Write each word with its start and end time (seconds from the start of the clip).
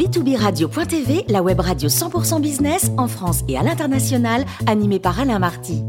b2b-radio.tv, 0.00 1.26
la 1.28 1.42
web 1.42 1.60
radio 1.60 1.90
100% 1.90 2.40
business 2.40 2.90
en 2.96 3.06
France 3.06 3.42
et 3.48 3.58
à 3.58 3.62
l'international, 3.62 4.46
animée 4.66 4.98
par 4.98 5.20
Alain 5.20 5.38
Marty. 5.38 5.82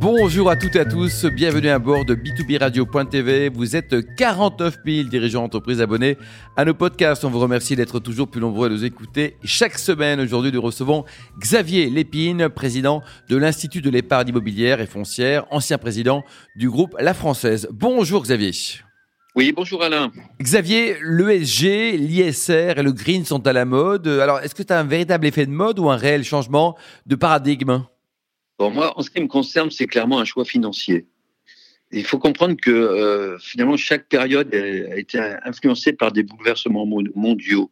Bonjour 0.00 0.48
à 0.48 0.56
toutes 0.56 0.76
et 0.76 0.80
à 0.80 0.84
tous, 0.86 1.26
bienvenue 1.26 1.68
à 1.68 1.78
bord 1.78 2.06
de 2.06 2.14
B2B 2.14 2.58
Radio.tv. 2.58 3.50
Vous 3.50 3.76
êtes 3.76 3.94
49 4.16 4.78
000 4.86 5.08
dirigeants 5.08 5.42
d'entreprise 5.42 5.82
abonnés 5.82 6.16
à 6.56 6.64
nos 6.64 6.72
podcasts. 6.72 7.26
On 7.26 7.30
vous 7.30 7.40
remercie 7.40 7.76
d'être 7.76 7.98
toujours 7.98 8.28
plus 8.28 8.40
nombreux 8.40 8.68
à 8.68 8.70
nous 8.70 8.86
écouter. 8.86 9.36
Chaque 9.44 9.78
semaine, 9.78 10.18
aujourd'hui, 10.18 10.52
nous 10.52 10.62
recevons 10.62 11.04
Xavier 11.38 11.90
Lépine, 11.90 12.48
président 12.48 13.02
de 13.28 13.36
l'Institut 13.36 13.82
de 13.82 13.90
l'épargne 13.90 14.28
immobilière 14.28 14.80
et 14.80 14.86
foncière, 14.86 15.44
ancien 15.50 15.76
président 15.76 16.24
du 16.54 16.70
groupe 16.70 16.96
La 16.98 17.12
Française. 17.12 17.68
Bonjour 17.70 18.22
Xavier. 18.22 18.52
Oui, 19.36 19.52
bonjour 19.52 19.82
Alain. 19.82 20.10
Xavier, 20.40 20.96
l'ESG, 21.02 21.98
l'ISR 21.98 22.78
et 22.78 22.82
le 22.82 22.92
green 22.92 23.26
sont 23.26 23.46
à 23.46 23.52
la 23.52 23.66
mode. 23.66 24.08
Alors, 24.08 24.40
est-ce 24.40 24.54
que 24.54 24.62
tu 24.62 24.72
as 24.72 24.80
un 24.80 24.84
véritable 24.84 25.26
effet 25.26 25.44
de 25.44 25.50
mode 25.50 25.78
ou 25.78 25.90
un 25.90 25.96
réel 25.98 26.24
changement 26.24 26.74
de 27.04 27.16
paradigme? 27.16 27.84
Pour 28.56 28.70
moi, 28.70 28.98
en 28.98 29.02
ce 29.02 29.10
qui 29.10 29.20
me 29.20 29.26
concerne, 29.26 29.70
c'est 29.70 29.86
clairement 29.86 30.20
un 30.20 30.24
choix 30.24 30.46
financier. 30.46 31.04
Il 31.92 32.06
faut 32.06 32.18
comprendre 32.18 32.56
que 32.56 32.70
euh, 32.70 33.38
finalement, 33.38 33.76
chaque 33.76 34.08
période 34.08 34.54
a 34.54 34.96
été 34.96 35.18
influencée 35.44 35.92
par 35.92 36.12
des 36.12 36.22
bouleversements 36.22 36.86
mondiaux. 36.86 37.70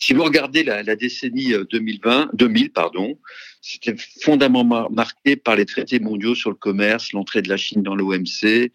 Si 0.00 0.12
vous 0.12 0.24
regardez 0.24 0.64
la, 0.64 0.96
décennie 0.96 1.54
2020, 1.70 2.20
euh, 2.20 2.26
2000, 2.34 2.72
pardon, 2.72 3.16
c'était 3.62 3.94
fondamentalement 4.22 4.90
marqué 4.90 5.36
par 5.36 5.54
les 5.54 5.66
traités 5.66 6.00
mondiaux 6.00 6.34
sur 6.34 6.50
le 6.50 6.56
commerce, 6.56 7.12
l'entrée 7.12 7.42
de 7.42 7.48
la 7.48 7.56
Chine 7.56 7.84
dans 7.84 7.94
l'OMC 7.94 8.72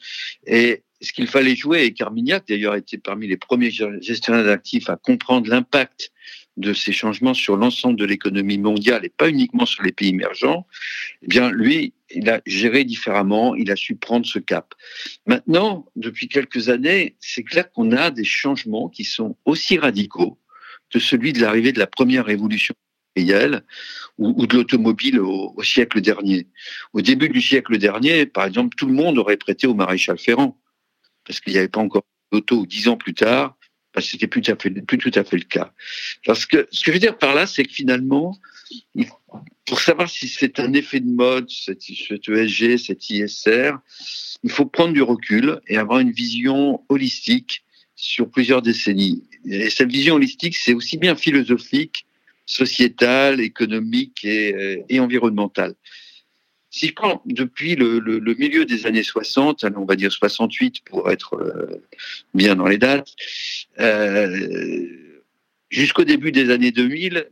et 0.48 0.84
ce 1.02 1.14
qu'il 1.14 1.28
fallait 1.28 1.56
jouer, 1.56 1.84
et 1.84 1.94
Carmignac 1.94 2.48
d'ailleurs 2.48 2.76
était 2.76 2.98
parmi 2.98 3.28
les 3.28 3.38
premiers 3.38 3.72
gestionnaires 3.72 4.46
d'actifs 4.46 4.90
à 4.90 4.98
comprendre 4.98 5.50
l'impact 5.50 6.12
de 6.58 6.74
ces 6.74 6.92
changements 6.92 7.34
sur 7.34 7.56
l'ensemble 7.56 7.98
de 7.98 8.06
l'économie 8.06 8.58
mondiale 8.58 9.06
et 9.06 9.10
pas 9.10 9.30
uniquement 9.30 9.66
sur 9.66 9.82
les 9.84 9.94
pays 9.94 10.10
émergents, 10.10 10.68
eh 11.22 11.28
bien 11.28 11.52
lui, 11.52 11.94
il 12.12 12.30
a 12.30 12.42
géré 12.46 12.84
différemment, 12.84 13.56
il 13.56 13.72
a 13.72 13.78
su 13.78 13.96
prendre 13.96 14.26
ce 14.26 14.40
cap. 14.40 14.74
Maintenant, 15.26 15.86
depuis 15.96 16.28
quelques 16.28 16.68
années, 16.68 17.16
c'est 17.20 17.44
clair 17.44 17.72
qu'on 17.72 17.94
a 17.94 18.12
des 18.12 18.26
changements 18.26 18.90
qui 18.90 19.06
sont 19.06 19.38
aussi 19.46 19.78
radicaux 19.78 20.38
que 20.92 21.00
celui 21.00 21.32
de 21.32 21.40
l'arrivée 21.40 21.72
de 21.72 21.80
la 21.80 21.88
première 21.88 22.26
révolution 22.26 22.74
industrielle 23.16 23.64
ou, 24.18 24.46
de 24.46 24.58
l'automobile 24.58 25.20
au, 25.20 25.54
au 25.56 25.64
siècle 25.64 26.02
dernier. 26.02 26.48
Au 26.92 27.02
début 27.02 27.30
du 27.30 27.42
siècle 27.42 27.78
dernier, 27.78 28.26
par 28.26 28.46
exemple, 28.46 28.76
tout 28.76 28.88
le 28.88 28.94
monde 28.94 29.18
aurait 29.18 29.38
prêté 29.38 29.66
au 29.66 29.76
maréchal 29.76 30.18
Ferrand 30.18 30.58
parce 31.30 31.42
qu'il 31.42 31.54
n'y 31.54 31.60
avait 31.60 31.68
pas 31.68 31.80
encore 31.80 32.06
d'auto 32.32 32.66
dix 32.66 32.88
ans 32.88 32.98
plus 32.98 33.14
tard, 33.14 33.56
parce 33.94 34.08
que 34.08 34.14
c'était 34.14 34.26
plus, 34.26 34.42
tout 34.42 34.52
à 34.52 34.56
fait, 34.56 34.72
plus 34.72 34.98
tout 34.98 35.12
à 35.14 35.24
fait 35.24 35.38
le 35.38 35.44
cas. 35.44 35.72
Parce 36.26 36.48
que 36.48 36.68
ce 36.72 36.84
que 36.84 36.90
je 36.90 36.94
veux 36.94 37.00
dire 37.00 37.20
par 37.20 37.36
là, 37.36 37.46
c'est 37.46 37.64
que 37.64 37.72
finalement, 37.72 38.36
pour 39.68 39.80
savoir 39.80 40.10
si 40.10 40.28
c'est 40.28 40.60
un 40.60 40.74
effet 40.74 41.02
de 41.02 41.10
mode, 41.10 41.48
cet, 41.52 41.84
ESG, 41.88 42.78
cet 42.78 43.12
ISR, 43.12 43.74
il 44.42 44.50
faut 44.50 44.66
prendre 44.66 44.92
du 44.92 45.04
recul 45.04 45.60
et 45.68 45.78
avoir 45.78 46.00
une 46.00 46.12
vision 46.12 46.84
holistique 46.90 47.64
sur 47.96 48.28
plusieurs 48.32 48.64
décennies. 48.64 49.24
Et 49.46 49.70
cette 49.70 49.92
vision 49.92 50.16
holistique, 50.16 50.56
c'est 50.56 50.74
aussi 50.74 50.98
bien 50.98 51.16
philosophique, 51.16 52.08
sociétale, 52.48 53.40
économique 53.40 54.26
et, 54.26 54.84
et 54.90 55.00
environnementale. 55.00 55.76
Si 56.72 56.88
je 56.88 56.94
prends 56.94 57.22
depuis 57.26 57.76
le, 57.76 58.00
milieu 58.36 58.66
des 58.66 58.86
années 58.86 59.04
60, 59.04 59.66
on 59.76 59.86
va 59.86 59.96
dire 59.96 60.12
68 60.12 60.84
pour 60.86 61.10
être 61.12 61.36
euh, 61.36 61.84
bien 62.34 62.56
dans 62.56 62.68
les 62.68 62.78
dates, 62.78 63.16
euh, 63.80 64.86
jusqu'au 65.70 66.04
début 66.04 66.32
des 66.32 66.52
années 66.52 66.72
2000, 66.72 67.28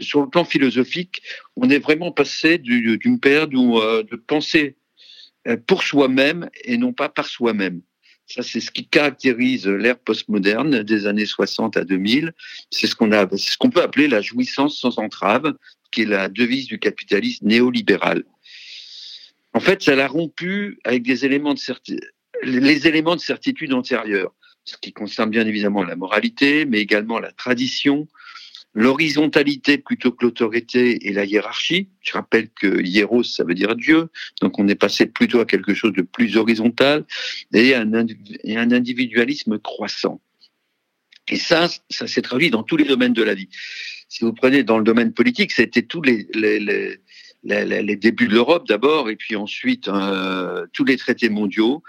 sur 0.00 0.22
le 0.22 0.28
plan 0.28 0.44
philosophique, 0.44 1.22
on 1.56 1.70
est 1.70 1.78
vraiment 1.78 2.10
passé 2.10 2.58
d'une 2.58 3.20
période 3.20 3.54
où, 3.54 3.78
euh, 3.78 4.02
de 4.02 4.16
penser 4.16 4.76
pour 5.66 5.82
soi-même 5.82 6.50
et 6.64 6.76
non 6.76 6.92
pas 6.92 7.08
par 7.08 7.26
soi-même. 7.26 7.82
Ça, 8.26 8.42
c'est 8.42 8.60
ce 8.60 8.70
qui 8.70 8.86
caractérise 8.86 9.66
l'ère 9.66 9.98
postmoderne 9.98 10.82
des 10.82 11.06
années 11.06 11.26
60 11.26 11.76
à 11.76 11.84
2000. 11.84 12.32
C'est 12.70 12.86
ce 12.86 12.94
qu'on 12.94 13.12
a, 13.12 13.28
ce 13.36 13.56
qu'on 13.58 13.70
peut 13.70 13.82
appeler 13.82 14.08
la 14.08 14.22
jouissance 14.22 14.78
sans 14.78 14.98
entrave, 14.98 15.54
qui 15.92 16.02
est 16.02 16.06
la 16.06 16.28
devise 16.28 16.66
du 16.66 16.78
capitalisme 16.78 17.46
néolibéral. 17.46 18.24
En 19.52 19.60
fait, 19.60 19.82
ça 19.82 19.94
l'a 19.94 20.08
rompu 20.08 20.78
avec 20.84 21.02
des 21.02 21.24
éléments 21.24 21.54
de 21.54 21.60
les 22.42 22.86
éléments 22.86 23.16
de 23.16 23.20
certitude 23.20 23.72
antérieurs, 23.72 24.34
ce 24.64 24.76
qui 24.76 24.92
concerne 24.92 25.30
bien 25.30 25.46
évidemment 25.46 25.82
la 25.82 25.96
moralité, 25.96 26.64
mais 26.66 26.80
également 26.80 27.18
la 27.18 27.32
tradition, 27.32 28.08
l'horizontalité 28.74 29.78
plutôt 29.78 30.12
que 30.12 30.24
l'autorité 30.24 31.06
et 31.06 31.12
la 31.12 31.24
hiérarchie. 31.24 31.88
Je 32.00 32.12
rappelle 32.12 32.48
que 32.50 32.82
hieros, 32.82 33.22
ça 33.22 33.44
veut 33.44 33.54
dire 33.54 33.76
Dieu, 33.76 34.08
donc 34.40 34.58
on 34.58 34.68
est 34.68 34.74
passé 34.74 35.06
plutôt 35.06 35.40
à 35.40 35.46
quelque 35.46 35.74
chose 35.74 35.92
de 35.92 36.02
plus 36.02 36.36
horizontal 36.36 37.04
et 37.52 37.74
un, 37.74 38.06
et 38.42 38.56
un 38.56 38.70
individualisme 38.72 39.58
croissant. 39.58 40.20
Et 41.28 41.36
ça, 41.36 41.68
ça 41.88 42.06
s'est 42.06 42.22
traduit 42.22 42.50
dans 42.50 42.62
tous 42.62 42.76
les 42.76 42.84
domaines 42.84 43.14
de 43.14 43.22
la 43.22 43.34
vie 43.34 43.48
si 44.14 44.22
vous 44.22 44.32
prenez 44.32 44.62
dans 44.62 44.78
le 44.78 44.84
domaine 44.84 45.12
politique, 45.12 45.50
c'était 45.50 45.82
tous 45.82 46.00
les, 46.00 46.28
les, 46.34 46.60
les, 46.60 47.82
les, 47.82 47.96
débuts 47.96 48.28
de 48.28 48.34
l'Europe 48.34 48.68
d'abord, 48.68 49.10
et 49.10 49.16
puis 49.16 49.34
ensuite 49.34 49.88
euh, 49.88 50.66
tous 50.72 50.84
les 50.84 50.96
traités 50.96 51.28
mondiaux, 51.28 51.82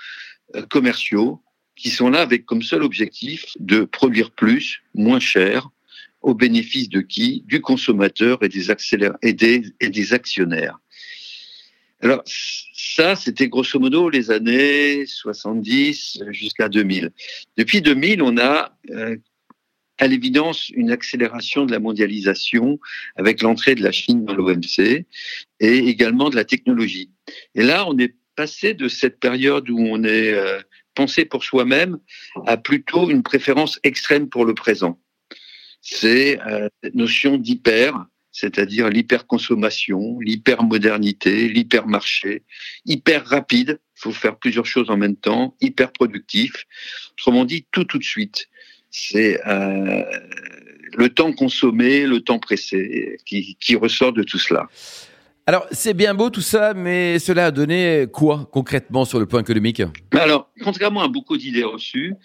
euh, 0.56 0.64
commerciaux, 0.64 1.44
qui 1.76 1.92
sont 1.92 2.10
là 2.10 2.22
avec 2.22 2.48
comme 2.48 2.64
seul 2.64 2.82
objectif 2.82 3.46
de 3.60 3.84
produire 3.84 4.32
plus, 4.32 4.82
moins 4.96 5.20
cher, 5.20 5.70
au 6.26 6.34
bénéfice 6.34 6.90
de 6.90 7.02
qui? 7.02 7.44
Du 7.46 7.62
consommateur 7.62 8.40
et 8.42 8.50
des, 8.50 10.14
actionnaires. 10.14 10.80
Alors 12.02 12.24
ça, 12.26 13.16
c'était 13.16 13.48
grosso 13.48 13.80
modo 13.80 14.10
les 14.10 14.32
années 14.32 15.06
70 15.06 16.24
jusqu'à 16.32 16.68
2000. 16.68 17.12
Depuis 17.58 17.82
2000, 17.82 18.24
on 18.24 18.38
a 18.38 18.76
euh, 18.90 19.16
à 20.00 20.08
l'évidence 20.08 20.70
une 20.70 20.92
accélération 20.92 21.66
de 21.66 21.72
la 21.72 21.80
mondialisation 21.80 22.80
avec 23.16 23.44
l'entrée 23.44 23.76
de 23.76 23.84
la 23.84 23.92
Chine 23.92 24.26
dans 24.26 24.34
l'OMC 24.34 25.06
et 25.60 25.78
également 25.78 26.32
de 26.32 26.36
la 26.36 26.44
technologie. 26.44 27.12
Et 27.54 27.62
là, 27.62 27.86
on 27.88 27.98
est 28.00 28.16
passé 28.36 28.74
de 28.74 28.88
cette 28.88 29.20
période 29.20 29.70
où 29.70 29.80
on 29.80 30.04
est 30.04 30.34
euh, 30.34 30.60
pensé 30.96 31.24
pour 31.24 31.44
soi-même 31.44 32.00
à 32.48 32.58
plutôt 32.58 33.12
une 33.12 33.22
préférence 33.22 33.80
extrême 33.84 34.28
pour 34.28 34.44
le 34.44 34.56
présent. 34.56 35.00
C'est 35.88 36.42
euh, 36.48 36.68
notion 36.96 37.38
d'hyper, 37.38 38.08
c'est-à-dire 38.32 38.90
l'hyperconsommation, 38.90 40.20
l'hypermodernité, 40.20 41.48
l'hypermarché, 41.48 42.42
hyper 42.86 43.24
rapide, 43.24 43.80
il 43.96 44.02
faut 44.02 44.12
faire 44.12 44.38
plusieurs 44.38 44.66
choses 44.66 44.90
en 44.90 44.98
même 44.98 45.16
temps, 45.16 45.56
hyper 45.62 45.92
productif, 45.92 46.66
autrement 47.12 47.46
dit 47.46 47.68
tout 47.72 47.84
tout 47.84 48.00
de 48.00 48.04
suite. 48.04 48.48
C'est 48.90 49.40
euh, 49.46 50.04
le 50.98 51.10
temps 51.10 51.32
consommé, 51.34 52.08
le 52.08 52.20
temps 52.20 52.40
pressé 52.40 53.18
qui, 53.24 53.76
ressort 53.76 54.12
de 54.12 54.24
tout 54.24 54.40
cela. 54.40 54.68
Alors, 55.48 55.68
c'est 55.72 55.94
bien 55.94 56.16
beau 56.16 56.32
tout 56.32 56.42
ça, 56.42 56.74
mais 56.74 57.20
cela 57.20 57.46
a 57.46 57.52
donné 57.52 58.08
quoi 58.12 58.50
concrètement 58.52 59.06
sur 59.06 59.20
le 59.20 59.28
plan 59.28 59.40
économique? 59.40 59.84
Alors, 60.12 60.50
contrairement 60.64 61.04
à 61.04 61.08
beaucoup 61.08 61.38
d'idées 61.38 61.64
reçues, 61.64 62.16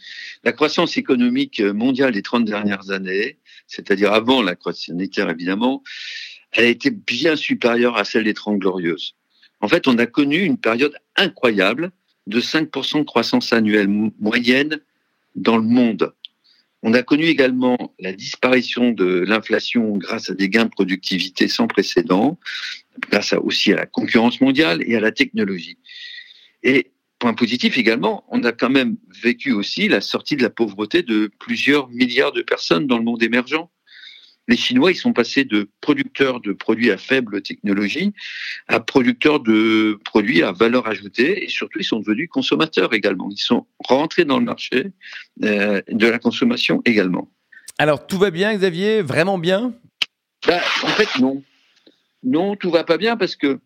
la 0.43 0.53
croissance 0.53 0.97
économique 0.97 1.61
mondiale 1.61 2.13
des 2.13 2.23
30 2.23 2.47
dernières 2.47 2.91
années, 2.91 3.37
c'est-à-dire 3.67 4.15
avant 4.15 4.41
la 4.41 4.55
croissance 4.55 4.87
sanitaire 4.87 5.29
évidemment, 5.29 5.83
elle 6.53 6.65
a 6.65 6.69
été 6.69 6.91
bien 6.91 7.37
supérieure 7.37 7.99
à 7.99 8.05
celle 8.05 8.25
des 8.25 8.33
30 8.33 8.59
glorieuses. 8.59 9.15
En 9.61 9.69
fait, 9.69 9.87
on 9.87 9.99
a 9.99 10.07
connu 10.07 10.39
une 10.39 10.57
période 10.57 10.95
incroyable 11.17 11.93
de 12.27 12.41
5% 12.41 13.01
de 13.01 13.05
croissance 13.05 13.53
annuelle 13.53 13.89
moyenne 14.19 14.81
dans 15.35 15.59
le 15.59 15.65
monde. 15.65 16.15
On 16.83 16.95
a 16.95 17.03
connu 17.03 17.25
également 17.25 17.95
la 17.99 18.13
disparition 18.13 18.93
de 18.93 19.05
l'inflation 19.05 19.97
grâce 19.99 20.31
à 20.31 20.35
des 20.35 20.49
gains 20.49 20.65
de 20.65 20.71
productivité 20.71 21.47
sans 21.47 21.67
précédent, 21.67 22.39
grâce 23.11 23.35
aussi 23.35 23.73
à 23.73 23.77
la 23.77 23.87
concurrence 23.87 24.41
mondiale 24.41 24.83
et 24.87 24.97
à 24.97 25.01
la 25.01 25.13
technologie. 25.13 25.79
Et 26.63 26.91
point 27.19 27.35
positif 27.35 27.77
également, 27.77 28.25
on 28.29 28.43
a 28.45 28.53
quand 28.53 28.71
même 28.71 28.97
vécu 29.23 29.53
aussi 29.53 29.89
la 29.89 30.01
sortie 30.01 30.37
de 30.37 30.43
la 30.43 30.51
pauvreté 30.51 31.03
de 31.03 31.31
plusieurs 31.39 31.89
milliards 31.89 32.33
de 32.33 32.43
personnes 32.43 32.87
dans 32.87 32.99
le 32.99 33.05
monde 33.05 33.23
émergent 33.23 33.69
les 34.51 34.57
Chinois, 34.57 34.91
ils 34.91 34.97
sont 34.97 35.13
passés 35.13 35.45
de 35.45 35.69
producteurs 35.81 36.41
de 36.41 36.53
produits 36.53 36.91
à 36.91 36.99
faible 36.99 37.41
technologie 37.41 38.13
à 38.67 38.81
producteurs 38.81 39.41
de 39.41 39.99
produits 40.05 40.43
à 40.43 40.51
valeur 40.51 40.89
ajoutée 40.89 41.45
et 41.45 41.49
surtout, 41.49 41.79
ils 41.79 41.85
sont 41.85 42.01
devenus 42.01 42.29
consommateurs 42.29 42.93
également. 42.93 43.29
Ils 43.31 43.39
sont 43.39 43.67
rentrés 43.79 44.25
dans 44.25 44.39
le 44.39 44.45
marché 44.45 44.93
euh, 45.45 45.81
de 45.89 46.07
la 46.09 46.19
consommation 46.19 46.83
également. 46.85 47.31
Alors, 47.79 48.07
tout 48.07 48.19
va 48.19 48.31
bien, 48.31 48.55
Xavier? 48.55 49.03
Vraiment 49.03 49.39
bien? 49.39 49.73
Bah, 50.47 50.61
En 50.83 50.89
fait, 50.89 51.19
non. 51.21 51.43
Non, 52.25 52.57
tout 52.57 52.71
va 52.71 52.85
pas 52.85 52.99
bien 52.99 53.17
parce 53.17 53.37
que 53.37 53.61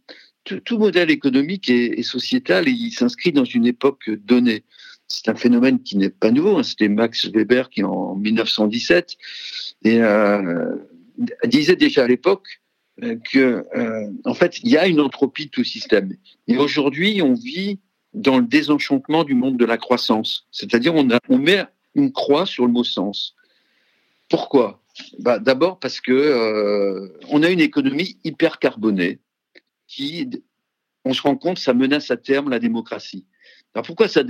tout, 0.44 0.78
modèle 0.78 1.10
économique 1.10 1.70
et, 1.70 2.02
sociétal, 2.02 2.68
il 2.68 2.92
s'inscrit 2.92 3.32
dans 3.32 3.44
une 3.44 3.66
époque 3.66 4.10
donnée. 4.10 4.64
C'est 5.08 5.28
un 5.28 5.34
phénomène 5.34 5.82
qui 5.82 5.96
n'est 5.96 6.10
pas 6.10 6.30
nouveau. 6.30 6.58
Hein. 6.58 6.62
C'était 6.62 6.88
Max 6.88 7.26
Weber 7.26 7.70
qui, 7.70 7.82
en 7.82 8.14
1917, 8.14 9.16
et 9.84 10.00
disait 11.44 11.76
déjà 11.76 12.04
à 12.04 12.06
l'époque 12.06 12.60
que, 13.00 13.64
en 14.24 14.34
fait, 14.34 14.60
il 14.62 14.70
y 14.70 14.76
a 14.76 14.86
une 14.86 15.00
entropie 15.00 15.46
de 15.46 15.50
tout 15.50 15.64
système. 15.64 16.12
Et 16.46 16.56
aujourd'hui, 16.56 17.20
on 17.22 17.34
vit 17.34 17.80
dans 18.14 18.38
le 18.38 18.46
désenchantement 18.46 19.24
du 19.24 19.34
monde 19.34 19.56
de 19.56 19.64
la 19.64 19.76
croissance. 19.76 20.46
C'est-à-dire, 20.50 20.94
on, 20.94 21.06
on 21.28 21.38
met 21.38 21.64
une 21.94 22.12
croix 22.12 22.46
sur 22.46 22.66
le 22.66 22.72
mot 22.72 22.84
sens. 22.84 23.34
Pourquoi? 24.28 24.82
Bah, 25.18 25.38
D'abord 25.38 25.78
parce 25.78 26.00
que 26.00 26.12
euh, 26.12 27.18
on 27.30 27.42
a 27.42 27.50
une 27.50 27.60
économie 27.60 28.18
hyper 28.24 28.58
carbonée 28.58 29.20
qui, 29.86 30.28
on 31.04 31.12
se 31.12 31.22
rend 31.22 31.36
compte, 31.36 31.58
ça 31.58 31.74
menace 31.74 32.10
à 32.10 32.16
terme 32.16 32.50
la 32.50 32.58
démocratie. 32.58 33.26
Alors 33.74 33.84
pourquoi, 33.84 34.08
ça 34.08 34.22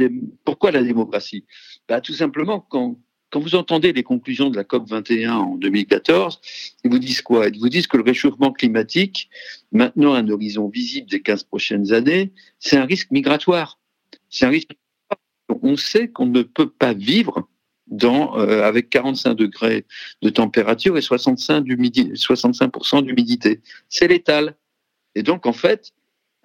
pourquoi 0.45 0.71
la 0.71 0.83
démocratie? 0.83 1.45
Bah, 1.89 2.01
Tout 2.01 2.15
simplement, 2.15 2.61
quand, 2.61 2.99
quand 3.35 3.41
vous 3.41 3.57
entendez 3.57 3.93
les 3.93 4.05
conclusions 4.05 4.49
de 4.49 4.55
la 4.55 4.63
COP 4.63 4.89
21 4.89 5.35
en 5.35 5.57
2014, 5.57 6.41
ils 6.85 6.91
vous 6.93 7.01
disent 7.01 7.21
quoi? 7.21 7.49
Ils 7.49 7.59
vous 7.59 7.69
disent 7.69 7.89
que 7.89 7.97
le 7.97 8.05
réchauffement 8.05 8.53
climatique, 8.53 9.29
maintenant 9.73 10.15
un 10.15 10.29
horizon 10.29 10.69
visible 10.69 11.11
des 11.11 11.21
15 11.21 11.43
prochaines 11.43 11.93
années, 11.93 12.31
c'est 12.61 12.77
un 12.77 12.85
risque 12.85 13.11
migratoire. 13.11 13.81
C'est 14.31 14.47
un 14.47 14.51
risque. 14.51 14.77
On 15.63 15.77
sait 15.77 16.07
qu'on 16.07 16.27
ne 16.27 16.43
peut 16.43 16.71
pas 16.71 16.95
vivre 16.95 17.49
euh, 18.05 18.63
avec 18.63 18.89
45 18.91 19.35
degrés 19.35 19.85
de 20.23 20.31
température 20.31 20.97
et 20.97 21.01
65% 21.01 23.03
d'humidité. 23.03 23.63
C'est 23.89 24.07
létal. 24.07 24.55
Et 25.17 25.25
donc, 25.25 25.47
en 25.47 25.53
fait, 25.53 25.91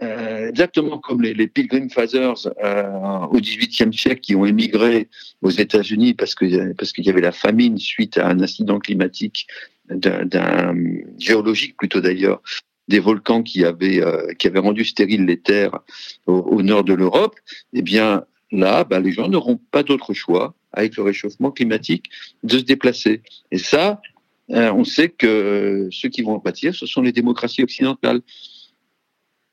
euh, 0.01 0.49
exactement 0.49 0.97
comme 0.97 1.21
les, 1.21 1.33
les 1.33 1.47
Pilgrim 1.47 1.89
Fathers 1.89 2.47
euh, 2.63 3.25
au 3.31 3.39
XVIIIe 3.39 3.93
siècle 3.93 4.21
qui 4.21 4.35
ont 4.35 4.45
émigré 4.45 5.09
aux 5.41 5.49
États-Unis 5.49 6.13
parce 6.13 6.35
que 6.35 6.73
parce 6.73 6.93
qu'il 6.93 7.05
y 7.05 7.09
avait 7.09 7.21
la 7.21 7.33
famine 7.33 7.77
suite 7.77 8.17
à 8.17 8.27
un 8.27 8.39
incident 8.39 8.79
climatique 8.79 9.47
d'un 9.89 10.75
géologique 11.17 11.75
plutôt 11.75 11.99
d'ailleurs 11.99 12.41
des 12.87 12.99
volcans 12.99 13.43
qui 13.43 13.65
avaient 13.65 14.01
euh, 14.01 14.33
qui 14.33 14.47
avaient 14.47 14.59
rendu 14.59 14.85
stériles 14.85 15.25
les 15.25 15.39
terres 15.39 15.79
au, 16.27 16.61
nord 16.61 16.83
de 16.83 16.93
l'Europe. 16.93 17.35
Eh 17.73 17.81
bien 17.81 18.23
là, 18.51 18.83
bah, 18.83 18.99
les 18.99 19.11
gens 19.11 19.27
n'auront 19.27 19.59
pas 19.71 19.83
d'autre 19.83 20.13
choix 20.13 20.55
avec 20.71 20.97
le 20.97 21.03
réchauffement 21.03 21.51
climatique 21.51 22.09
de 22.43 22.57
se 22.57 22.63
déplacer. 22.63 23.21
Et 23.51 23.57
ça, 23.57 24.01
euh, 24.51 24.71
on 24.71 24.83
sait 24.83 25.09
que 25.09 25.87
ceux 25.91 26.09
qui 26.09 26.21
vont 26.21 26.33
en 26.33 26.39
pâtir, 26.39 26.73
ce 26.73 26.85
sont 26.85 27.01
les 27.01 27.11
démocraties 27.11 27.63
occidentales. 27.63 28.21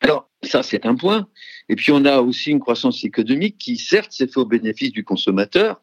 Alors, 0.00 0.28
ça, 0.42 0.62
c'est 0.62 0.86
un 0.86 0.94
point. 0.94 1.28
Et 1.68 1.76
puis, 1.76 1.92
on 1.92 2.04
a 2.04 2.20
aussi 2.20 2.50
une 2.50 2.60
croissance 2.60 3.04
économique 3.04 3.56
qui, 3.58 3.76
certes, 3.76 4.12
s'est 4.12 4.26
fait 4.26 4.38
au 4.38 4.44
bénéfice 4.44 4.92
du 4.92 5.04
consommateur. 5.04 5.80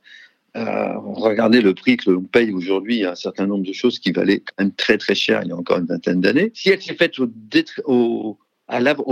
Euh, 0.55 0.99
regardez 0.99 1.61
le 1.61 1.73
prix 1.73 1.97
que 1.97 2.11
l'on 2.11 2.21
paye 2.21 2.51
aujourd'hui 2.51 3.05
à 3.05 3.11
un 3.11 3.15
certain 3.15 3.47
nombre 3.47 3.65
de 3.65 3.73
choses 3.73 3.97
qui 3.97 4.11
valaient 4.11 4.43
quand 4.55 4.75
très, 4.75 4.99
très 4.99 5.15
cher 5.15 5.41
il 5.43 5.49
y 5.49 5.51
a 5.51 5.55
encore 5.55 5.79
une 5.79 5.87
vingtaine 5.87 6.21
d'années. 6.21 6.51
Si 6.53 6.69
elle 6.69 6.81
s'est 6.81 6.93
faite 6.93 7.17
au 7.17 7.25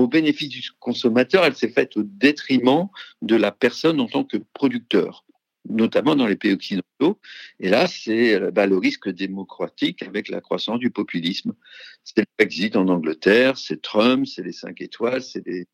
bénéfice 0.07 0.49
du 0.49 0.61
consommateur, 0.79 1.43
elle 1.43 1.55
s'est 1.55 1.69
faite 1.69 1.97
au 1.97 2.03
détriment 2.03 2.89
de 3.23 3.35
la 3.35 3.51
personne 3.51 3.99
en 3.99 4.07
tant 4.07 4.23
que 4.23 4.37
producteur 4.53 5.25
notamment 5.69 6.15
dans 6.15 6.27
les 6.27 6.35
pays 6.35 6.53
occidentaux. 6.53 7.19
Et 7.59 7.69
là, 7.69 7.87
c'est 7.87 8.35
euh, 8.35 8.51
bah, 8.51 8.67
le 8.67 8.77
risque 8.77 9.09
démocratique 9.09 10.03
avec 10.03 10.29
la 10.29 10.41
croissance 10.41 10.79
du 10.79 10.91
populisme. 10.91 11.53
C'est 12.03 12.21
le 12.21 12.25
Brexit 12.37 12.75
en 12.75 12.87
Angleterre, 12.87 13.57
c'est 13.57 13.81
Trump, 13.81 14.25
c'est 14.25 14.43
les 14.43 14.51
cinq 14.51 14.81
étoiles, 14.81 15.21
c'est 15.21 15.45
les 15.45 15.67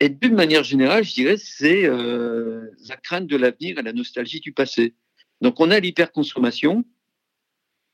Et 0.00 0.08
d'une 0.08 0.34
manière 0.34 0.64
générale, 0.64 1.04
je 1.04 1.14
dirais, 1.14 1.36
c'est 1.36 1.84
euh, 1.84 2.70
la 2.88 2.96
crainte 2.96 3.26
de 3.26 3.36
l'avenir 3.36 3.78
et 3.78 3.82
la 3.82 3.92
nostalgie 3.92 4.40
du 4.40 4.52
passé. 4.52 4.94
Donc 5.40 5.60
on 5.60 5.70
a 5.70 5.80
l'hyperconsommation, 5.80 6.84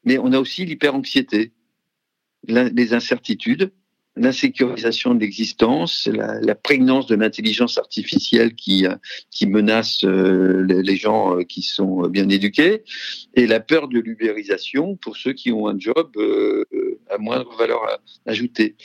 mais 0.05 0.19
on 0.19 0.33
a 0.33 0.39
aussi 0.39 0.65
l'hyperanxiété, 0.65 1.53
les 2.49 2.95
incertitudes, 2.95 3.73
l'insécurisation 4.17 5.15
de 5.15 5.21
l'existence, 5.21 6.07
la, 6.07 6.41
la, 6.41 6.55
prégnance 6.55 7.07
de 7.07 7.15
l'intelligence 7.15 7.79
artificielle 7.79 8.55
qui, 8.55 8.87
euh, 8.87 8.95
qui 9.31 9.47
menace 9.47 10.05
euh, 10.05 10.65
les 10.67 10.97
gens 10.97 11.39
euh, 11.39 11.43
qui 11.43 11.63
sont 11.63 12.09
bien 12.09 12.29
éduqués, 12.29 12.83
et 13.35 13.47
la 13.47 13.61
peur 13.61 13.89
de 13.89 13.99
l'ubérisation 14.01 14.97
pour 14.97 15.17
ceux 15.17 15.33
qui 15.33 15.53
ont 15.53 15.69
un 15.69 15.79
job 15.79 16.11
à 17.11 17.19
moindre 17.19 17.55
valeur 17.57 17.81
ajoutée. 18.27 18.77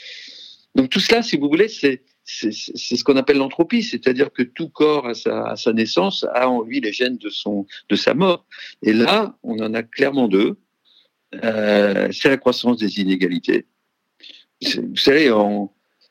Donc 0.74 0.90
tout 0.90 1.00
cela, 1.00 1.22
si 1.22 1.36
vous 1.36 1.48
voulez, 1.48 1.68
c'est 1.68 2.02
c'est 2.24 2.52
ce 2.52 3.02
qu'on 3.02 3.16
appelle 3.16 3.38
l'entropie, 3.38 3.82
c'est-à-dire 3.82 4.32
que 4.32 4.42
tout 4.42 4.68
corps 4.68 5.08
à 5.08 5.14
sa, 5.14 5.44
à 5.48 5.56
sa, 5.56 5.72
naissance 5.72 6.24
a 6.32 6.48
en 6.48 6.62
lui 6.62 6.80
les 6.80 6.92
gènes 6.92 7.18
de, 7.18 7.28
son, 7.28 7.66
de 7.88 7.96
sa 7.96 8.14
mort. 8.14 8.46
Et 8.82 8.92
là, 8.92 9.36
on 9.42 9.58
en 9.58 9.74
a 9.74 9.82
clairement 9.82 10.28
deux. 10.28 10.56
Euh, 11.42 12.08
c'est 12.12 12.28
la 12.28 12.36
croissance 12.36 12.76
des 12.76 13.00
inégalités 13.00 13.66
vous 14.62 14.96
savez, 14.96 15.30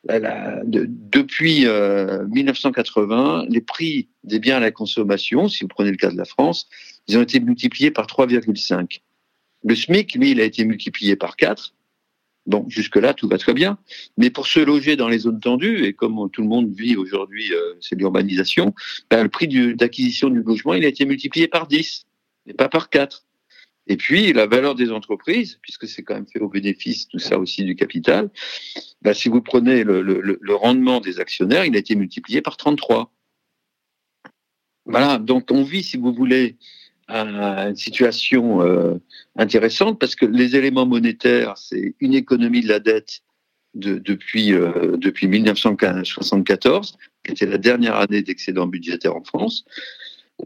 depuis 0.05 1.65
1980, 1.65 3.41
euh, 3.43 3.45
les 3.49 3.61
prix 3.61 4.09
des 4.23 4.39
biens 4.39 4.57
à 4.57 4.59
la 4.59 4.71
consommation, 4.71 5.47
si 5.47 5.63
vous 5.63 5.67
prenez 5.67 5.91
le 5.91 5.97
cas 5.97 6.11
de 6.11 6.17
la 6.17 6.25
France, 6.25 6.67
ils 7.07 7.17
ont 7.17 7.21
été 7.21 7.39
multipliés 7.39 7.91
par 7.91 8.07
3,5. 8.07 9.01
Le 9.63 9.75
SMIC, 9.75 10.15
lui, 10.15 10.31
il 10.31 10.41
a 10.41 10.43
été 10.43 10.65
multiplié 10.65 11.15
par 11.15 11.35
4. 11.35 11.73
Bon, 12.47 12.65
jusque-là, 12.67 13.13
tout 13.13 13.27
va 13.27 13.37
très 13.37 13.53
bien. 13.53 13.77
Mais 14.17 14.31
pour 14.31 14.47
se 14.47 14.59
loger 14.59 14.95
dans 14.95 15.07
les 15.07 15.19
zones 15.19 15.39
tendues, 15.39 15.85
et 15.85 15.93
comme 15.93 16.29
tout 16.31 16.41
le 16.41 16.47
monde 16.47 16.73
vit 16.73 16.95
aujourd'hui, 16.95 17.53
euh, 17.53 17.75
c'est 17.79 17.95
l'urbanisation, 17.95 18.73
ben, 19.11 19.21
le 19.23 19.29
prix 19.29 19.47
d'acquisition 19.75 20.29
du 20.29 20.41
logement, 20.41 20.73
il 20.73 20.83
a 20.83 20.87
été 20.87 21.05
multiplié 21.05 21.47
par 21.47 21.67
10, 21.67 22.05
et 22.47 22.53
pas 22.53 22.69
par 22.69 22.89
4. 22.89 23.23
Et 23.91 23.97
puis, 23.97 24.31
la 24.31 24.47
valeur 24.47 24.75
des 24.75 24.89
entreprises, 24.89 25.59
puisque 25.61 25.85
c'est 25.85 26.01
quand 26.01 26.13
même 26.13 26.25
fait 26.25 26.39
au 26.39 26.47
bénéfice, 26.47 27.09
tout 27.09 27.19
ça 27.19 27.37
aussi 27.37 27.65
du 27.65 27.75
capital, 27.75 28.29
bah, 29.01 29.13
si 29.13 29.27
vous 29.27 29.41
prenez 29.41 29.83
le, 29.83 30.55
rendement 30.55 31.01
des 31.01 31.19
actionnaires, 31.19 31.65
il 31.65 31.75
a 31.75 31.79
été 31.79 31.95
multiplié 31.95 32.41
par 32.41 32.55
33. 32.55 33.11
Voilà, 34.85 35.17
donc 35.17 35.51
on 35.51 35.63
vit, 35.63 35.83
si 35.83 35.97
vous 35.97 36.13
voulez, 36.13 36.55
une 37.09 37.75
situation 37.75 38.61
euh, 38.61 38.95
intéressante 39.35 39.99
parce 39.99 40.15
que 40.15 40.25
les 40.25 40.55
éléments 40.55 40.85
monétaires, 40.85 41.57
c'est 41.57 41.93
une 41.99 42.13
économie 42.13 42.61
de 42.61 42.69
la 42.69 42.79
dette 42.79 43.23
de, 43.73 43.95
depuis, 43.95 44.53
euh, 44.53 44.95
depuis 44.95 45.27
1974, 45.27 46.97
qui 47.25 47.31
était 47.33 47.45
la 47.45 47.57
dernière 47.57 47.97
année 47.97 48.21
d'excédent 48.21 48.67
budgétaire 48.67 49.17
en 49.17 49.23
France. 49.25 49.65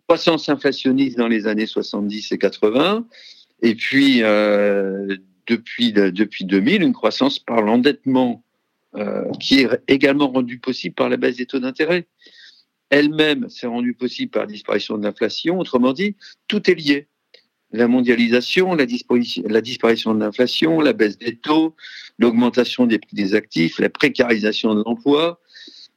Croissance 0.07 0.49
inflationniste 0.49 1.17
dans 1.17 1.27
les 1.27 1.45
années 1.45 1.67
70 1.67 2.31
et 2.31 2.37
80, 2.39 3.05
et 3.61 3.75
puis 3.75 4.23
euh, 4.23 5.15
depuis, 5.47 5.93
depuis 5.93 6.45
2000, 6.45 6.81
une 6.81 6.93
croissance 6.93 7.39
par 7.39 7.61
l'endettement 7.61 8.43
euh, 8.95 9.29
qui 9.39 9.61
est 9.61 9.69
également 9.87 10.29
rendue 10.29 10.59
possible 10.59 10.95
par 10.95 11.09
la 11.09 11.17
baisse 11.17 11.37
des 11.37 11.45
taux 11.45 11.59
d'intérêt. 11.59 12.07
Elle-même 12.89 13.49
s'est 13.49 13.67
rendue 13.67 13.93
possible 13.93 14.31
par 14.31 14.43
la 14.43 14.51
disparition 14.51 14.97
de 14.97 15.03
l'inflation. 15.03 15.59
Autrement 15.59 15.93
dit, 15.93 16.15
tout 16.47 16.69
est 16.69 16.75
lié. 16.75 17.07
La 17.71 17.87
mondialisation, 17.87 18.73
la 18.75 18.85
disparition, 18.85 19.43
la 19.47 19.59
disparition 19.59 20.13
de 20.13 20.19
l'inflation, 20.19 20.79
la 20.79 20.93
baisse 20.93 21.17
des 21.17 21.35
taux, 21.35 21.75
l'augmentation 22.19 22.85
des 22.85 22.99
prix 22.99 23.15
des 23.15 23.35
actifs, 23.35 23.79
la 23.79 23.89
précarisation 23.89 24.75
de 24.75 24.83
l'emploi, 24.85 25.41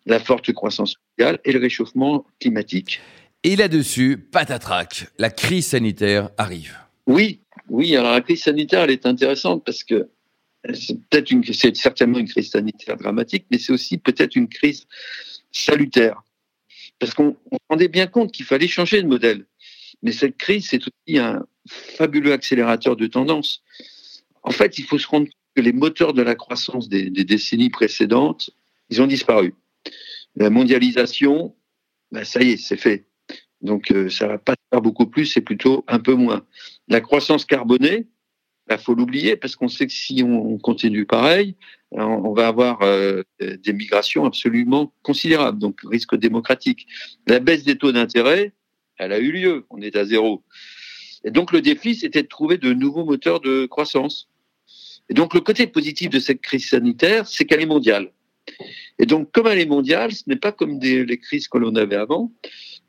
la 0.06 0.18
forte 0.18 0.52
croissance 0.52 0.96
mondiale 1.18 1.38
et 1.44 1.52
le 1.52 1.60
réchauffement 1.60 2.24
climatique. 2.40 3.00
Et 3.44 3.54
là-dessus, 3.54 4.18
patatrac, 4.18 5.06
la 5.18 5.30
crise 5.30 5.68
sanitaire 5.68 6.30
arrive. 6.36 6.76
Oui, 7.06 7.42
oui. 7.68 7.96
Alors 7.96 8.12
la 8.12 8.20
crise 8.20 8.42
sanitaire, 8.42 8.82
elle 8.82 8.90
est 8.90 9.06
intéressante 9.06 9.64
parce 9.64 9.84
que 9.84 10.08
c'est 10.74 10.98
peut-être 11.08 11.30
une, 11.30 11.44
c'est 11.44 11.76
certainement 11.76 12.18
une 12.18 12.28
crise 12.28 12.50
sanitaire 12.50 12.96
dramatique, 12.96 13.46
mais 13.50 13.58
c'est 13.58 13.72
aussi 13.72 13.98
peut-être 13.98 14.36
une 14.36 14.48
crise 14.48 14.86
salutaire. 15.52 16.22
Parce 16.98 17.14
qu'on 17.14 17.36
on 17.50 17.58
rendait 17.68 17.88
bien 17.88 18.06
compte 18.06 18.32
qu'il 18.32 18.44
fallait 18.44 18.68
changer 18.68 19.02
de 19.02 19.06
modèle. 19.06 19.46
Mais 20.02 20.12
cette 20.12 20.36
crise, 20.36 20.68
c'est 20.68 20.80
aussi 20.82 21.18
un 21.18 21.44
fabuleux 21.66 22.32
accélérateur 22.32 22.96
de 22.96 23.06
tendance. 23.06 23.62
En 24.42 24.50
fait, 24.50 24.78
il 24.78 24.84
faut 24.84 24.98
se 24.98 25.06
rendre 25.06 25.26
compte 25.26 25.34
que 25.54 25.62
les 25.62 25.72
moteurs 25.72 26.12
de 26.12 26.22
la 26.22 26.34
croissance 26.34 26.88
des, 26.88 27.10
des 27.10 27.24
décennies 27.24 27.70
précédentes, 27.70 28.50
ils 28.90 29.00
ont 29.02 29.06
disparu. 29.06 29.54
La 30.36 30.50
mondialisation, 30.50 31.54
ben 32.12 32.24
ça 32.24 32.42
y 32.42 32.50
est, 32.50 32.56
c'est 32.56 32.76
fait. 32.76 33.06
Donc 33.60 33.90
euh, 33.90 34.08
ça 34.08 34.26
va 34.26 34.38
pas 34.38 34.54
faire 34.70 34.80
beaucoup 34.80 35.06
plus, 35.06 35.26
c'est 35.26 35.40
plutôt 35.40 35.84
un 35.88 35.98
peu 35.98 36.14
moins. 36.14 36.44
La 36.88 37.00
croissance 37.00 37.44
carbonée, 37.44 38.06
il 38.06 38.06
bah, 38.68 38.78
faut 38.78 38.94
l'oublier 38.94 39.36
parce 39.36 39.56
qu'on 39.56 39.68
sait 39.68 39.86
que 39.86 39.92
si 39.92 40.22
on 40.22 40.58
continue 40.58 41.06
pareil, 41.06 41.56
on 41.90 42.34
va 42.34 42.48
avoir 42.48 42.82
euh, 42.82 43.22
des 43.40 43.72
migrations 43.72 44.26
absolument 44.26 44.92
considérables, 45.02 45.58
donc 45.58 45.80
risque 45.84 46.14
démocratique. 46.16 46.86
La 47.26 47.40
baisse 47.40 47.64
des 47.64 47.78
taux 47.78 47.92
d'intérêt, 47.92 48.52
elle 48.98 49.12
a 49.12 49.18
eu 49.18 49.32
lieu, 49.32 49.66
on 49.70 49.80
est 49.80 49.96
à 49.96 50.04
zéro. 50.04 50.44
Et 51.24 51.30
donc 51.30 51.52
le 51.52 51.62
défi, 51.62 51.94
c'était 51.94 52.22
de 52.22 52.28
trouver 52.28 52.58
de 52.58 52.72
nouveaux 52.72 53.04
moteurs 53.04 53.40
de 53.40 53.66
croissance. 53.66 54.28
Et 55.08 55.14
donc 55.14 55.34
le 55.34 55.40
côté 55.40 55.66
positif 55.66 56.10
de 56.10 56.20
cette 56.20 56.42
crise 56.42 56.68
sanitaire, 56.68 57.26
c'est 57.26 57.44
qu'elle 57.44 57.62
est 57.62 57.66
mondiale. 57.66 58.12
Et 58.98 59.06
donc 59.06 59.32
comme 59.32 59.46
elle 59.46 59.58
est 59.58 59.66
mondiale, 59.66 60.12
ce 60.12 60.24
n'est 60.26 60.36
pas 60.36 60.52
comme 60.52 60.78
des, 60.78 61.04
les 61.04 61.18
crises 61.18 61.48
que 61.48 61.58
l'on 61.58 61.74
avait 61.74 61.96
avant, 61.96 62.32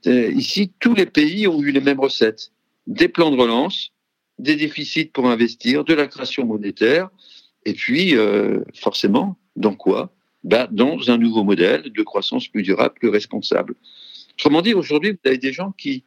ici, 0.05 0.71
tous 0.79 0.93
les 0.93 1.05
pays 1.05 1.47
ont 1.47 1.61
eu 1.61 1.71
les 1.71 1.81
mêmes 1.81 1.99
recettes. 1.99 2.51
Des 2.87 3.07
plans 3.07 3.31
de 3.31 3.37
relance, 3.37 3.91
des 4.39 4.55
déficits 4.55 5.05
pour 5.05 5.29
investir, 5.29 5.83
de 5.83 5.93
la 5.93 6.07
création 6.07 6.45
monétaire, 6.45 7.09
et 7.65 7.73
puis 7.73 8.15
euh, 8.15 8.61
forcément, 8.73 9.37
dans 9.55 9.75
quoi? 9.75 10.11
Bah, 10.43 10.67
Dans 10.71 11.11
un 11.11 11.17
nouveau 11.17 11.43
modèle 11.43 11.91
de 11.91 12.03
croissance 12.03 12.47
plus 12.47 12.63
durable, 12.63 12.95
plus 12.95 13.09
responsable. 13.09 13.75
Autrement 14.33 14.61
dit, 14.61 14.73
aujourd'hui, 14.73 15.11
vous 15.11 15.29
avez 15.29 15.37
des 15.37 15.51
gens 15.51 15.73
qui, 15.77 16.05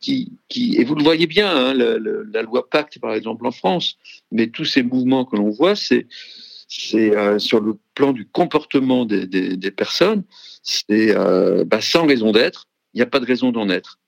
qui, 0.00 0.32
qui 0.48 0.76
et 0.76 0.84
vous 0.84 0.94
le 0.94 1.02
voyez 1.02 1.26
bien, 1.26 1.50
hein, 1.50 1.74
la 1.74 2.42
loi 2.42 2.70
Pacte, 2.70 3.00
par 3.00 3.14
exemple, 3.14 3.46
en 3.46 3.50
France, 3.50 3.96
mais 4.30 4.46
tous 4.48 4.64
ces 4.64 4.84
mouvements 4.84 5.24
que 5.24 5.36
l'on 5.36 5.50
voit, 5.50 5.74
c'est 5.74 6.06
c'est 6.68 7.14
euh, 7.14 7.38
sur 7.38 7.60
le 7.60 7.76
plan 7.94 8.12
du 8.12 8.26
comportement 8.26 9.04
des, 9.04 9.26
des, 9.26 9.58
des 9.58 9.70
personnes, 9.70 10.24
c'est 10.62 11.14
euh, 11.14 11.64
bah, 11.66 11.82
sans 11.82 12.06
raison 12.06 12.32
d'être, 12.32 12.66
il 12.94 12.98
n'y 12.98 13.02
a 13.02 13.06
pas 13.06 13.20
de 13.20 13.26
raison 13.26 13.52
d'en 13.52 13.68
être. 13.68 13.98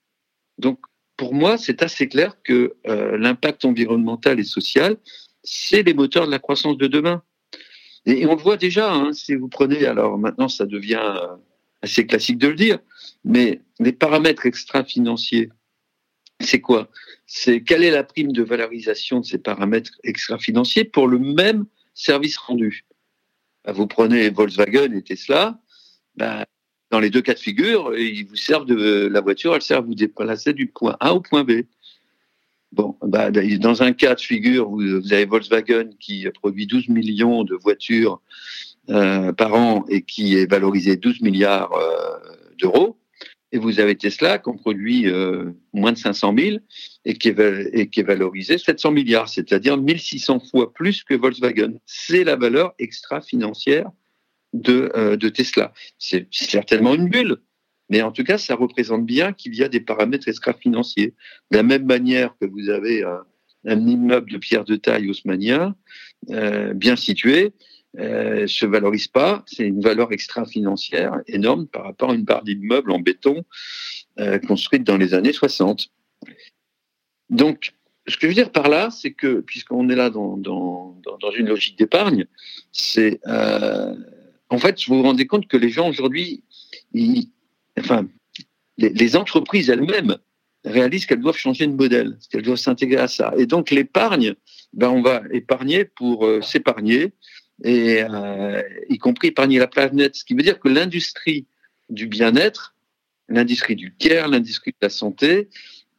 Donc, 0.57 0.79
pour 1.17 1.33
moi, 1.33 1.57
c'est 1.57 1.81
assez 1.81 2.07
clair 2.07 2.41
que 2.43 2.75
euh, 2.87 3.17
l'impact 3.17 3.65
environnemental 3.65 4.39
et 4.39 4.43
social, 4.43 4.97
c'est 5.43 5.83
les 5.83 5.93
moteurs 5.93 6.25
de 6.25 6.31
la 6.31 6.39
croissance 6.39 6.77
de 6.77 6.87
demain. 6.87 7.23
Et, 8.05 8.25
on 8.25 8.35
le 8.35 8.41
voit 8.41 8.57
déjà, 8.57 8.93
hein, 8.93 9.13
si 9.13 9.35
vous 9.35 9.47
prenez, 9.47 9.85
alors 9.85 10.17
maintenant 10.17 10.47
ça 10.47 10.65
devient 10.65 11.01
euh, 11.03 11.35
assez 11.81 12.05
classique 12.05 12.37
de 12.37 12.49
le 12.49 12.55
dire, 12.55 12.79
mais 13.23 13.61
les 13.79 13.93
paramètres 13.93 14.45
extra-financiers, 14.45 15.49
c'est 16.39 16.61
quoi? 16.61 16.89
C'est 17.25 17.61
quelle 17.61 17.83
est 17.83 17.91
la 17.91 18.03
prime 18.03 18.31
de 18.31 18.43
valorisation 18.43 19.21
de 19.21 19.25
ces 19.25 19.37
paramètres 19.37 19.93
extra-financiers 20.03 20.83
pour 20.83 21.07
le 21.07 21.17
même 21.17 21.65
service 21.93 22.37
rendu? 22.37 22.85
Bah, 23.63 23.71
Vous 23.71 23.87
prenez 23.87 24.29
Volkswagen 24.29 24.91
et 24.93 25.01
Tesla, 25.01 25.59
bah, 26.15 26.45
dans 26.91 26.99
les 26.99 27.09
deux 27.09 27.21
cas 27.21 27.33
de 27.33 27.39
figure, 27.39 27.91
vous 27.91 28.65
de 28.65 29.07
la 29.07 29.21
voiture, 29.21 29.55
elle 29.55 29.61
sert 29.61 29.79
à 29.79 29.81
vous 29.81 29.95
déplacer 29.95 30.53
du 30.53 30.67
point 30.67 30.95
A 30.99 31.13
au 31.13 31.19
point 31.19 31.43
B. 31.43 31.63
Bon, 32.71 32.97
bah, 33.01 33.31
dans 33.31 33.83
un 33.83 33.93
cas 33.93 34.15
de 34.15 34.19
figure, 34.19 34.69
vous, 34.69 35.13
avez 35.13 35.25
Volkswagen 35.25 35.91
qui 35.99 36.27
produit 36.31 36.67
12 36.67 36.89
millions 36.89 37.43
de 37.43 37.55
voitures 37.55 38.21
euh, 38.89 39.31
par 39.31 39.53
an 39.53 39.85
et 39.87 40.01
qui 40.01 40.35
est 40.35 40.49
valorisé 40.49 40.97
12 40.97 41.21
milliards 41.21 41.71
euh, 41.73 42.17
d'euros. 42.59 42.99
Et 43.51 43.57
vous 43.57 43.79
avez 43.79 43.95
Tesla 43.95 44.39
qui 44.39 44.49
en 44.49 44.57
produit 44.57 45.07
euh, 45.07 45.51
moins 45.71 45.93
de 45.93 45.97
500 45.97 46.35
000 46.37 46.57
et 47.05 47.13
qui 47.13 47.29
est, 47.29 47.69
et 47.71 47.87
qui 47.87 48.01
est 48.01 48.03
valorisé 48.03 48.57
700 48.57 48.91
milliards, 48.91 49.29
c'est-à-dire 49.29 49.77
1600 49.77 50.41
fois 50.51 50.73
plus 50.73 51.03
que 51.03 51.13
Volkswagen. 51.13 51.75
C'est 51.85 52.25
la 52.25 52.35
valeur 52.35 52.73
extra-financière 52.77 53.89
de, 54.55 54.91
euh, 54.95 55.17
de 55.17 55.29
Tesla. 55.29 55.73
C'est 55.99 56.27
certainement 56.31 56.95
une 56.95 57.09
bulle, 57.09 57.37
mais 57.89 58.01
en 58.01 58.11
tout 58.11 58.23
cas, 58.23 58.37
ça 58.37 58.55
représente 58.55 59.05
bien 59.05 59.33
qu'il 59.33 59.53
y 59.55 59.63
a 59.63 59.69
des 59.69 59.79
paramètres 59.79 60.27
extra-financiers. 60.27 61.13
De 61.51 61.57
la 61.57 61.63
même 61.63 61.85
manière 61.85 62.35
que 62.39 62.45
vous 62.45 62.69
avez 62.69 63.03
un, 63.03 63.23
immeuble 63.87 64.31
de 64.31 64.37
pierre 64.37 64.63
de 64.63 64.75
taille 64.75 65.09
haussmanien, 65.09 65.75
euh, 66.29 66.73
bien 66.73 66.95
situé, 66.95 67.53
euh, 67.99 68.45
se 68.47 68.65
valorise 68.65 69.07
pas. 69.07 69.43
C'est 69.47 69.65
une 69.65 69.81
valeur 69.81 70.11
extra-financière 70.11 71.21
énorme 71.27 71.67
par 71.67 71.83
rapport 71.83 72.11
à 72.11 72.15
une 72.15 72.23
barre 72.23 72.43
d'immeuble 72.43 72.91
en 72.91 72.99
béton 72.99 73.43
euh, 74.19 74.39
construite 74.39 74.83
dans 74.83 74.97
les 74.97 75.13
années 75.13 75.33
60. 75.33 75.87
Donc, 77.29 77.73
ce 78.07 78.17
que 78.17 78.23
je 78.23 78.27
veux 78.27 78.33
dire 78.33 78.51
par 78.51 78.69
là, 78.69 78.89
c'est 78.91 79.13
que, 79.13 79.41
puisqu'on 79.41 79.89
est 79.89 79.95
là 79.95 80.09
dans, 80.09 80.37
dans, 80.37 80.99
dans 81.19 81.31
une 81.31 81.47
logique 81.47 81.77
d'épargne, 81.77 82.25
c'est 82.71 83.19
euh, 83.27 83.95
en 84.55 84.57
fait, 84.57 84.81
vous 84.87 84.95
vous 84.95 85.03
rendez 85.03 85.27
compte 85.27 85.47
que 85.49 85.57
les 85.57 85.69
gens 85.69 85.89
aujourd'hui, 85.89 86.41
enfin, 87.77 88.07
les, 88.77 89.15
entreprises 89.17 89.69
elles-mêmes 89.69 90.15
réalisent 90.63 91.05
qu'elles 91.05 91.19
doivent 91.19 91.35
changer 91.35 91.67
de 91.67 91.73
modèle, 91.73 92.17
qu'elles 92.29 92.41
doivent 92.41 92.57
s'intégrer 92.57 93.01
à 93.01 93.09
ça. 93.09 93.33
Et 93.37 93.47
donc 93.47 93.69
l'épargne, 93.69 94.33
ben 94.71 94.89
on 94.89 95.01
va 95.01 95.23
épargner 95.33 95.83
pour 95.83 96.25
euh, 96.25 96.41
s'épargner, 96.41 97.11
et 97.65 98.01
euh, 98.01 98.61
y 98.89 98.97
compris 98.97 99.27
épargner 99.27 99.59
la 99.59 99.67
planète. 99.67 100.15
Ce 100.15 100.23
qui 100.23 100.35
veut 100.35 100.41
dire 100.41 100.57
que 100.57 100.69
l'industrie 100.69 101.47
du 101.89 102.07
bien-être, 102.07 102.75
l'industrie 103.27 103.75
du 103.75 103.93
care, 103.93 104.29
l'industrie 104.29 104.71
de 104.71 104.77
la 104.81 104.89
santé, 104.89 105.49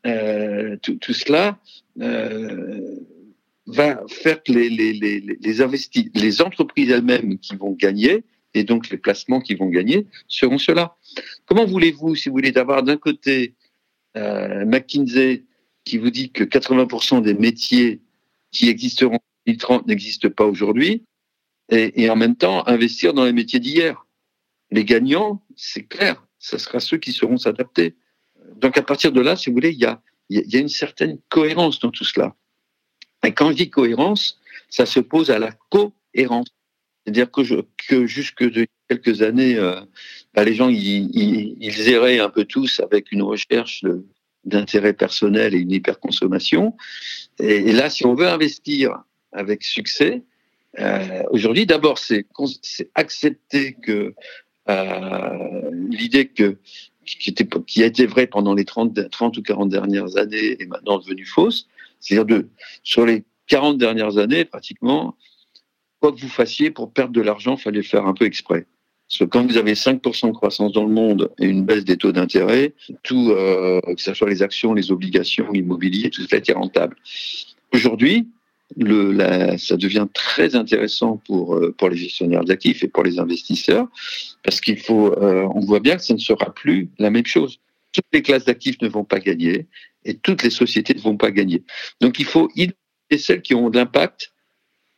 euh, 0.06 0.78
tout, 0.80 1.12
cela 1.12 1.58
va 3.66 4.02
faire 4.08 4.42
que 4.42 4.52
les, 4.52 4.70
les 6.14 6.42
entreprises 6.42 6.90
elles-mêmes 6.90 7.38
qui 7.38 7.56
vont 7.56 7.72
gagner, 7.72 8.24
et 8.56 8.64
donc 8.64 8.88
les 8.88 8.96
placements 8.96 9.40
qui 9.40 9.54
vont 9.54 9.68
gagner 9.68 10.06
seront 10.28 10.58
ceux-là. 10.58 10.96
Comment 11.44 11.66
voulez-vous, 11.66 12.14
si 12.16 12.28
vous 12.28 12.34
voulez, 12.34 12.52
d'avoir 12.52 12.82
d'un 12.82 12.96
côté 12.96 13.54
euh, 14.16 14.64
McKinsey 14.64 15.44
qui 15.84 15.98
vous 15.98 16.10
dit 16.10 16.30
que 16.30 16.42
80% 16.42 17.20
des 17.22 17.34
métiers 17.34 18.00
qui 18.50 18.68
existeront 18.68 19.16
en 19.16 19.42
2030 19.46 19.86
n'existent 19.86 20.30
pas 20.30 20.46
aujourd'hui, 20.46 21.04
et, 21.68 22.08
en 22.08 22.16
même 22.16 22.36
temps 22.36 22.66
investir 22.66 23.12
dans 23.12 23.24
les 23.24 23.32
métiers 23.32 23.60
d'hier? 23.60 24.06
Les 24.70 24.84
gagnants, 24.84 25.42
c'est 25.54 25.82
clair, 25.82 26.26
ce 26.38 26.58
sera 26.58 26.80
ceux 26.80 26.96
qui 26.96 27.12
seront 27.12 27.36
s'adapter. 27.36 27.94
Donc 28.56 28.78
à 28.78 28.82
partir 28.82 29.12
de 29.12 29.20
là, 29.20 29.36
si 29.36 29.50
vous 29.50 29.54
voulez, 29.54 29.70
il 29.70 29.78
y 29.78 29.84
a, 29.84 30.00
y 30.30 30.56
a 30.56 30.60
une 30.60 30.68
certaine 30.68 31.18
cohérence 31.28 31.78
dans 31.80 31.90
tout 31.90 32.04
cela. 32.04 32.34
Et 33.22 33.32
quand 33.32 33.50
je 33.50 33.56
dis 33.56 33.70
cohérence, 33.70 34.40
ça 34.70 34.86
se 34.86 35.00
pose 35.00 35.30
à 35.30 35.38
la 35.38 35.52
cohérence. 35.70 36.46
C'est-à-dire 37.06 37.30
que, 37.30 37.64
que 37.88 38.06
jusque 38.06 38.42
de 38.42 38.66
quelques 38.88 39.22
années, 39.22 39.54
euh, 39.54 39.80
bah, 40.34 40.42
les 40.42 40.54
gens 40.54 40.68
ils, 40.68 41.08
ils, 41.14 41.88
erraient 41.88 42.18
un 42.18 42.30
peu 42.30 42.44
tous 42.44 42.80
avec 42.80 43.12
une 43.12 43.22
recherche 43.22 43.84
d'intérêt 44.44 44.92
personnel 44.92 45.54
et 45.54 45.58
une 45.58 45.70
hyperconsommation. 45.70 46.76
Et, 47.38 47.68
et, 47.68 47.72
là, 47.72 47.90
si 47.90 48.04
on 48.04 48.14
veut 48.14 48.26
investir 48.26 49.04
avec 49.30 49.62
succès, 49.62 50.24
euh, 50.80 51.22
aujourd'hui, 51.30 51.64
d'abord, 51.64 51.96
c'est 51.98 52.26
accepter 52.96 53.74
que 53.74 54.12
euh, 54.68 55.70
l'idée 55.88 56.26
que 56.26 56.58
qui, 57.04 57.30
était, 57.30 57.46
qui 57.68 57.84
a 57.84 57.86
été 57.86 58.04
vraie 58.04 58.26
pendant 58.26 58.52
les 58.52 58.64
30, 58.64 59.10
30 59.10 59.38
ou 59.38 59.42
40 59.42 59.68
dernières 59.68 60.16
années 60.16 60.60
est 60.60 60.66
maintenant 60.66 60.98
devenue 60.98 61.24
fausse. 61.24 61.68
C'est-à-dire 62.00 62.26
de 62.26 62.48
sur 62.82 63.06
les 63.06 63.22
40 63.46 63.78
dernières 63.78 64.18
années, 64.18 64.44
pratiquement, 64.44 65.16
quoi 66.00 66.12
que 66.12 66.20
vous 66.20 66.28
fassiez 66.28 66.70
pour 66.70 66.92
perdre 66.92 67.12
de 67.12 67.20
l'argent, 67.20 67.56
fallait 67.56 67.82
faire 67.82 68.06
un 68.06 68.14
peu 68.14 68.24
exprès. 68.24 68.66
Parce 69.08 69.20
que 69.20 69.24
quand 69.24 69.46
vous 69.46 69.56
avez 69.56 69.74
5% 69.74 70.28
de 70.28 70.32
croissance 70.32 70.72
dans 70.72 70.84
le 70.84 70.92
monde 70.92 71.30
et 71.38 71.46
une 71.46 71.64
baisse 71.64 71.84
des 71.84 71.96
taux 71.96 72.12
d'intérêt, 72.12 72.74
tout, 73.04 73.30
euh, 73.30 73.80
que 73.80 74.00
ce 74.00 74.14
soit 74.14 74.28
les 74.28 74.42
actions, 74.42 74.74
les 74.74 74.90
obligations, 74.90 75.50
l'immobilier, 75.52 76.10
tout 76.10 76.22
cela 76.22 76.42
est 76.44 76.52
rentable. 76.52 76.96
Aujourd'hui, 77.72 78.26
le, 78.76 79.12
la, 79.12 79.58
ça 79.58 79.76
devient 79.76 80.08
très 80.12 80.56
intéressant 80.56 81.18
pour, 81.24 81.54
euh, 81.54 81.72
pour 81.78 81.88
les 81.88 81.96
gestionnaires 81.96 82.44
d'actifs 82.44 82.82
et 82.82 82.88
pour 82.88 83.04
les 83.04 83.20
investisseurs, 83.20 83.86
parce 84.42 84.60
qu'il 84.60 84.78
faut, 84.78 85.12
euh, 85.12 85.48
on 85.54 85.60
voit 85.60 85.80
bien 85.80 85.96
que 85.96 86.02
ça 86.02 86.14
ne 86.14 86.18
sera 86.18 86.52
plus 86.52 86.90
la 86.98 87.10
même 87.10 87.26
chose. 87.26 87.60
Toutes 87.92 88.04
les 88.12 88.22
classes 88.22 88.44
d'actifs 88.44 88.80
ne 88.82 88.88
vont 88.88 89.04
pas 89.04 89.20
gagner 89.20 89.66
et 90.04 90.14
toutes 90.14 90.42
les 90.42 90.50
sociétés 90.50 90.94
ne 90.94 91.00
vont 91.00 91.16
pas 91.16 91.30
gagner. 91.30 91.62
Donc 92.00 92.18
il 92.18 92.24
faut 92.24 92.48
identifier 92.56 93.18
celles 93.18 93.42
qui 93.42 93.54
ont 93.54 93.70
de 93.70 93.78
l'impact 93.78 94.32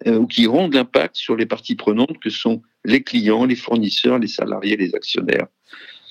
ou 0.07 0.27
qui 0.27 0.47
auront 0.47 0.69
de 0.69 0.77
l'impact 0.77 1.17
sur 1.17 1.37
les 1.37 1.47
parties 1.47 1.75
prenantes 1.75 2.19
que 2.21 2.31
sont 2.31 2.63
les 2.85 3.03
clients, 3.03 3.45
les 3.45 3.57
fournisseurs, 3.57 4.19
les 4.19 4.29
salariés, 4.29 4.77
les 4.77 4.95
actionnaires. 4.95 5.47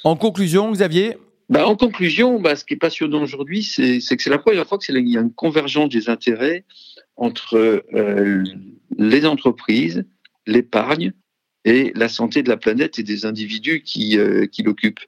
En 0.03 0.15
conclusion, 0.15 0.71
Xavier 0.71 1.17
bah, 1.49 1.67
En 1.67 1.75
conclusion, 1.75 2.39
bah, 2.39 2.55
ce 2.55 2.65
qui 2.65 2.73
est 2.73 2.77
passionnant 2.77 3.21
aujourd'hui, 3.21 3.63
c'est 3.63 3.99
que 3.99 4.23
c'est 4.23 4.29
la 4.29 4.37
première 4.37 4.67
fois 4.67 4.77
qu'il 4.77 4.95
y 5.09 5.17
a 5.17 5.21
une 5.21 5.33
convergence 5.33 5.89
des 5.89 6.09
intérêts 6.09 6.65
entre 7.15 7.83
euh, 7.93 8.43
les 8.97 9.25
entreprises, 9.25 10.05
l'épargne 10.45 11.13
et 11.65 11.91
la 11.95 12.09
santé 12.09 12.43
de 12.43 12.49
la 12.49 12.57
planète 12.57 12.99
et 12.99 13.03
des 13.03 13.25
individus 13.25 13.81
qui, 13.81 14.17
euh, 14.17 14.45
qui 14.45 14.63
l'occupent. 14.63 15.03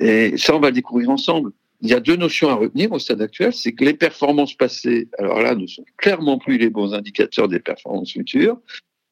Et 0.00 0.36
ça, 0.36 0.54
on 0.54 0.60
va 0.60 0.68
le 0.68 0.74
découvrir 0.74 1.10
ensemble 1.10 1.52
il 1.80 1.88
y 1.88 1.94
a 1.94 2.00
deux 2.00 2.16
notions 2.16 2.48
à 2.48 2.54
retenir 2.54 2.90
au 2.92 2.98
stade 2.98 3.22
actuel, 3.22 3.52
c'est 3.52 3.72
que 3.72 3.84
les 3.84 3.94
performances 3.94 4.54
passées, 4.54 5.08
alors 5.18 5.40
là, 5.40 5.54
ne 5.54 5.66
sont 5.66 5.84
clairement 5.96 6.38
plus 6.38 6.58
les 6.58 6.70
bons 6.70 6.92
indicateurs 6.92 7.48
des 7.48 7.60
performances 7.60 8.12
futures. 8.12 8.58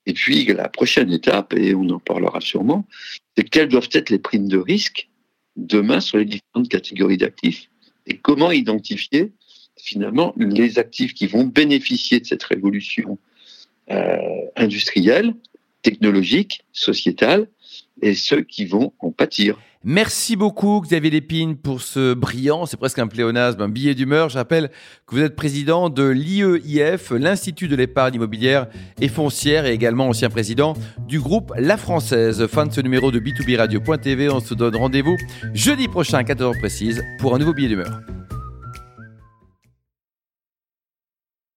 Et 0.07 0.13
puis, 0.13 0.45
la 0.47 0.69
prochaine 0.69 1.13
étape, 1.13 1.53
et 1.55 1.75
on 1.75 1.89
en 1.91 1.99
parlera 1.99 2.41
sûrement, 2.41 2.87
c'est 3.37 3.45
quelles 3.45 3.69
doivent 3.69 3.89
être 3.93 4.11
les 4.11 4.19
primes 4.19 4.49
de 4.49 4.59
risque 4.59 5.09
demain 5.57 6.01
sur 6.01 6.19
les 6.19 6.25
différentes 6.25 6.69
catégories 6.69 7.17
d'actifs 7.17 7.71
et 8.07 8.19
comment 8.19 8.51
identifier 8.51 9.33
finalement 9.77 10.35
les 10.37 10.79
actifs 10.79 11.15
qui 11.15 11.27
vont 11.27 11.45
bénéficier 11.45 12.21
de 12.21 12.27
cette 12.27 12.43
révolution 12.43 13.19
euh, 13.91 14.17
industrielle, 14.57 15.35
technologique, 15.83 16.65
sociétale, 16.73 17.49
et 18.03 18.15
ceux 18.15 18.43
qui 18.43 18.65
vont 18.65 18.93
en 18.99 19.11
pâtir. 19.11 19.59
Merci 19.89 20.35
beaucoup 20.35 20.81
Xavier 20.81 21.11
Lépine 21.11 21.57
pour 21.57 21.81
ce 21.81 22.13
brillant, 22.13 22.67
c'est 22.67 22.77
presque 22.77 22.99
un 22.99 23.07
pléonasme, 23.07 23.63
un 23.63 23.69
billet 23.69 23.95
d'humeur. 23.95 24.29
Je 24.29 24.37
rappelle 24.37 24.69
que 25.07 25.15
vous 25.15 25.23
êtes 25.23 25.37
président 25.37 25.91
de 25.91 26.03
l'IEIF, 26.03 27.13
l'Institut 27.13 27.69
de 27.69 27.77
l'épargne 27.77 28.17
immobilière 28.17 28.67
et 29.01 29.07
foncière 29.07 29.65
et 29.65 29.73
également 29.73 30.09
ancien 30.09 30.29
président 30.29 30.75
du 31.07 31.21
groupe 31.21 31.53
La 31.57 31.77
Française. 31.77 32.49
Fin 32.49 32.67
de 32.67 32.73
ce 32.73 32.81
numéro 32.81 33.13
de 33.13 33.21
B2B 33.21 33.59
Radio.tv. 33.59 34.29
On 34.29 34.41
se 34.41 34.55
donne 34.55 34.75
rendez-vous 34.75 35.17
jeudi 35.55 35.87
prochain 35.87 36.19
à 36.19 36.23
14h 36.25 36.59
précise 36.59 37.05
pour 37.21 37.37
un 37.37 37.39
nouveau 37.39 37.55
billet 37.55 37.69
d'humeur. 37.69 38.01